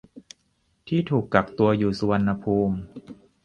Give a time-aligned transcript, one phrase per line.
[0.87, 2.75] ที่ถูกกักตัวอยู่สุวรรณภูมิ